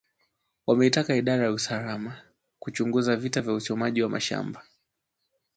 [0.67, 2.21] wameitaka idara ya usalama
[2.59, 4.63] kuchunguza visa vya uchomaji wa mashamba